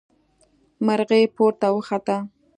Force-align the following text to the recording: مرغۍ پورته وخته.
مرغۍ 0.85 1.23
پورته 1.35 1.67
وخته. 1.73 2.17